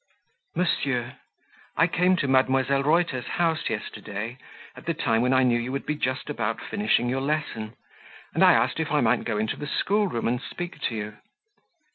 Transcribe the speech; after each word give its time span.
"MONSIEUR, 0.55 1.17
"I 1.77 1.85
came 1.85 2.15
to 2.15 2.27
Mdlle. 2.27 2.83
Reuter's 2.83 3.27
house 3.37 3.69
yesterday, 3.69 4.39
at 4.75 4.87
the 4.87 4.95
time 4.95 5.21
when 5.21 5.31
I 5.31 5.43
knew 5.43 5.59
you 5.59 5.71
would 5.71 5.85
be 5.85 5.93
just 5.93 6.27
about 6.27 6.59
finishing 6.59 7.07
your 7.07 7.21
lesson, 7.21 7.75
and 8.33 8.43
I 8.43 8.53
asked 8.53 8.79
if 8.79 8.91
I 8.91 9.01
might 9.01 9.25
go 9.25 9.37
into 9.37 9.57
the 9.57 9.67
schoolroom 9.67 10.27
and 10.27 10.41
speak 10.41 10.81
to 10.81 10.95
you. 10.95 11.17